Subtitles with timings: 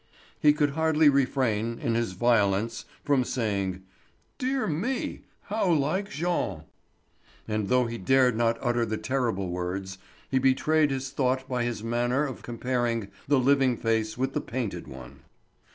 [0.39, 3.83] He could hardly refrain, in his violence, from saying:
[4.39, 5.25] "Dear me!
[5.43, 6.63] How like Jean!"
[7.47, 9.99] And though he dared not utter the terrible words,
[10.31, 14.87] he betrayed his thought by his manner of comparing the living face with the painted
[14.87, 15.19] one.